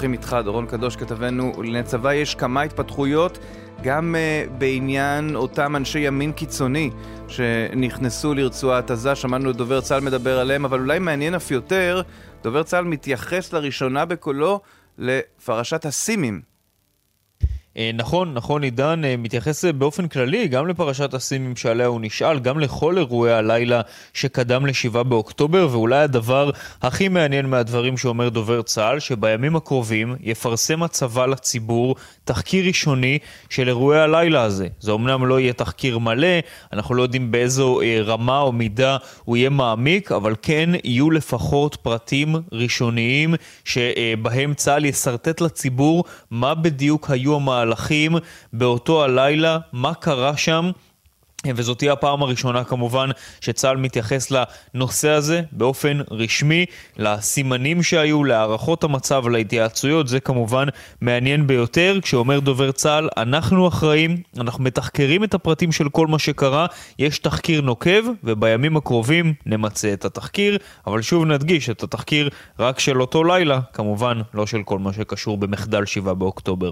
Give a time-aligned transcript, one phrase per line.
[0.00, 2.12] פותחים איתך, דורון קדוש, כתבנו לענייני צבא.
[2.12, 3.38] יש כמה התפתחויות
[3.82, 6.90] גם uh, בעניין אותם אנשי ימין קיצוני
[7.28, 9.14] שנכנסו לרצועת עזה.
[9.14, 12.02] שמענו את דובר צה"ל מדבר עליהם, אבל אולי מעניין אף יותר,
[12.42, 14.60] דובר צה"ל מתייחס לראשונה בקולו
[14.98, 16.49] לפרשת הסימים.
[17.80, 22.60] אה, נכון, נכון, עידן אה, מתייחס באופן כללי גם לפרשת הסימים שעליה הוא נשאל, גם
[22.60, 23.80] לכל אירועי הלילה
[24.14, 26.50] שקדם ל-7 באוקטובר, ואולי הדבר
[26.82, 33.18] הכי מעניין מהדברים שאומר דובר צה"ל, שבימים הקרובים יפרסם הצבא לציבור תחקיר ראשוני
[33.50, 34.68] של אירועי הלילה הזה.
[34.80, 36.38] זה אומנם לא יהיה תחקיר מלא,
[36.72, 41.76] אנחנו לא יודעים באיזו אה, רמה או מידה הוא יהיה מעמיק, אבל כן יהיו לפחות
[41.82, 47.69] פרטים ראשוניים שבהם צה"ל ישרטט לציבור מה בדיוק היו המהלכים.
[47.70, 48.16] מהלכים
[48.52, 50.70] באותו הלילה, מה קרה שם.
[51.46, 53.10] וזאת תהיה הפעם הראשונה כמובן
[53.40, 54.32] שצה"ל מתייחס
[54.74, 60.66] לנושא הזה באופן רשמי, לסימנים שהיו, להערכות המצב, להתייעצויות, זה כמובן
[61.00, 61.98] מעניין ביותר.
[62.02, 66.66] כשאומר דובר צה"ל, אנחנו אחראים, אנחנו מתחקרים את הפרטים של כל מה שקרה,
[66.98, 73.00] יש תחקיר נוקב, ובימים הקרובים נמצה את התחקיר, אבל שוב נדגיש את התחקיר רק של
[73.00, 76.70] אותו לילה, כמובן לא של כל מה שקשור במחדל 7 באוקטובר.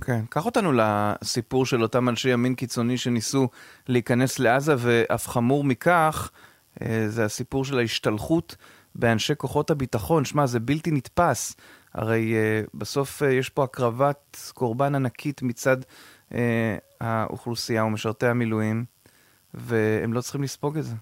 [0.00, 3.48] כן, קח אותנו לסיפור של אותם אנשי ימין קיצוני שניסו
[3.88, 6.30] להיכנס לעזה, ואף חמור מכך,
[6.82, 8.56] אה, זה הסיפור של ההשתלחות
[8.94, 10.24] באנשי כוחות הביטחון.
[10.24, 11.56] שמע, זה בלתי נתפס.
[11.94, 15.76] הרי uh, בסוף uh, יש פה הקרבת קורבן ענקית מצד
[17.00, 18.84] האוכלוסייה ומשרתי המילואים,
[19.54, 20.94] והם לא צריכים לספוג את זה.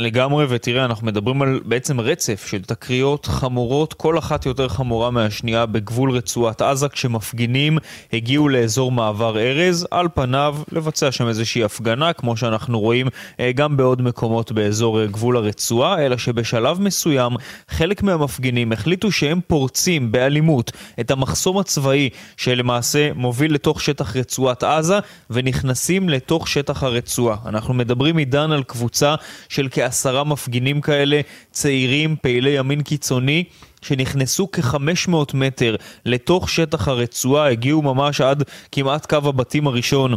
[0.00, 5.66] לגמרי, ותראה, אנחנו מדברים על בעצם רצף של תקריות חמורות, כל אחת יותר חמורה מהשנייה
[5.66, 7.78] בגבול רצועת עזה, כשמפגינים
[8.12, 13.08] הגיעו לאזור מעבר ארז, על פניו לבצע שם איזושהי הפגנה, כמו שאנחנו רואים
[13.40, 17.32] אה, גם בעוד מקומות באזור אה, גבול הרצועה, אלא שבשלב מסוים
[17.68, 24.98] חלק מהמפגינים החליטו שהם פורצים באלימות את המחסום הצבאי שלמעשה מוביל לתוך שטח רצועת עזה,
[25.30, 27.36] ונכנסים לתוך שטח הרצועה.
[27.46, 29.14] אנחנו מדברים עידן על קבוצה
[29.48, 29.83] של כ...
[29.84, 33.44] כעשרה מפגינים כאלה, צעירים, פעילי ימין קיצוני,
[33.82, 38.42] שנכנסו כ-500 מטר לתוך שטח הרצועה, הגיעו ממש עד
[38.72, 40.14] כמעט קו הבתים הראשון.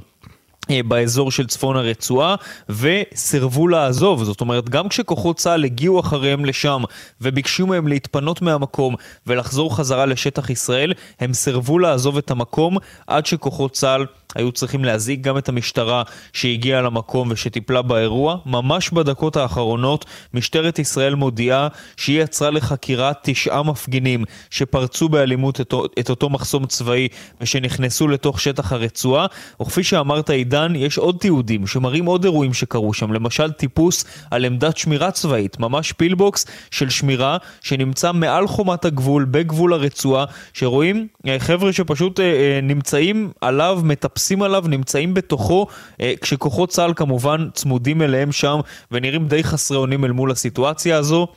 [0.72, 2.36] אה, באזור של צפון הרצועה
[2.70, 6.84] וסירבו לעזוב, זאת אומרת גם כשכוחות צה"ל הגיעו אחריהם לשם
[7.22, 8.96] וביקשו מהם להתפנות מהמקום
[9.28, 12.78] ולחזור חזרה לשטח ישראל, הם סירבו לעזוב את המקום
[13.08, 14.06] עד שכוחות צה"ל
[14.38, 16.04] היו צריכים להזעיק גם את המשטרה
[16.34, 18.38] שהגיעה למקום ושטיפלה באירוע.
[18.46, 21.68] ממש בדקות האחרונות משטרת ישראל מודיעה
[21.98, 27.08] שהיא יצרה לחקירה תשעה מפגינים שפרצו באלימות את, את אותו מחסום צבאי
[27.42, 29.26] ושנכנסו לתוך שטח הרצועה.
[29.62, 33.14] וכפי שאמרת עידן, יש עוד תיעודים שמראים עוד אירועים שקרו שם.
[33.14, 39.74] למשל טיפוס על עמדת שמירה צבאית, ממש פילבוקס של שמירה שנמצא מעל חומת הגבול, בגבול
[39.74, 44.27] הרצועה, שרואים אה, חבר'ה שפשוט אה, אה, נמצאים עליו, מטפסים.
[44.28, 45.68] מטפסים עליו, נמצאים בתוכו,
[46.02, 48.60] אה, כשכוחות צה"ל כמובן צמודים אליהם שם
[48.92, 51.28] ונראים די חסרי אונים אל מול הסיטואציה הזו.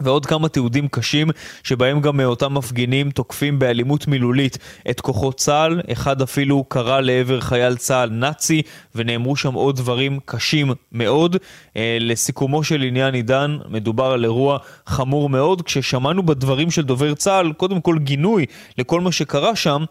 [0.00, 1.28] ועוד כמה תיעודים קשים
[1.62, 4.58] שבהם גם אותם מפגינים תוקפים באלימות מילולית
[4.90, 8.62] את כוחות צה"ל, אחד אפילו קרא לעבר חייל צה"ל נאצי
[8.94, 11.36] ונאמרו שם עוד דברים קשים מאוד.
[11.76, 17.52] אה, לסיכומו של עניין עידן, מדובר על אירוע חמור מאוד, כששמענו בדברים של דובר צה"ל
[17.52, 18.46] קודם כל גינוי
[18.78, 19.84] לכל מה שקרה שם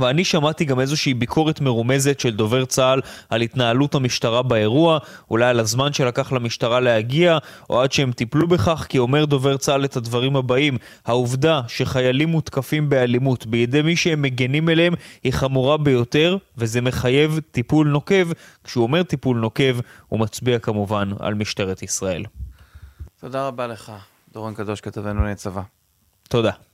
[0.00, 4.98] ואני שמעתי גם איזושהי ביקורת מרומזת של דובר צה"ל על התנהלות המשטרה באירוע,
[5.30, 7.38] אולי על הזמן שלקח למשטרה להגיע,
[7.70, 12.88] או עד שהם טיפלו בכך, כי אומר דובר צה"ל את הדברים הבאים: העובדה שחיילים מותקפים
[12.88, 18.28] באלימות בידי מי שהם מגנים אליהם היא חמורה ביותר, וזה מחייב טיפול נוקב.
[18.64, 19.78] כשהוא אומר טיפול נוקב,
[20.08, 22.24] הוא מצביע כמובן על משטרת ישראל.
[23.20, 23.92] תודה רבה לך,
[24.32, 25.62] דורון קדוש, כתבנו לענייני צבא.
[26.28, 26.69] תודה.